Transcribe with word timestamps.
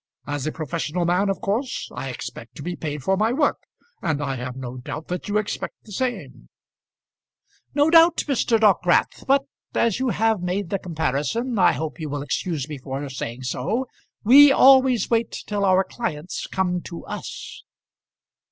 As 0.25 0.47
a 0.47 0.51
professional 0.51 1.05
man, 1.05 1.29
of 1.29 1.41
course 1.41 1.87
I 1.93 2.09
expect 2.09 2.55
to 2.55 2.63
be 2.63 2.75
paid 2.75 3.03
for 3.03 3.15
my 3.15 3.31
work; 3.31 3.59
and 4.01 4.19
I 4.19 4.35
have 4.37 4.55
no 4.55 4.77
doubt 4.77 5.09
that 5.09 5.27
you 5.29 5.37
expect 5.37 5.75
the 5.83 5.91
same." 5.91 6.49
"No 7.75 7.91
doubt, 7.91 8.17
Mr. 8.25 8.59
Dockwrath; 8.59 9.27
but 9.27 9.43
as 9.75 9.99
you 9.99 10.09
have 10.09 10.41
made 10.41 10.71
the 10.71 10.79
comparison, 10.79 11.59
I 11.59 11.73
hope 11.73 11.99
you 11.99 12.09
will 12.09 12.23
excuse 12.23 12.67
me 12.67 12.79
for 12.79 13.07
saying 13.09 13.43
so 13.43 13.85
we 14.23 14.51
always 14.51 15.11
wait 15.11 15.43
till 15.45 15.63
our 15.65 15.83
clients 15.83 16.47
come 16.47 16.81
to 16.85 17.05
us." 17.05 17.63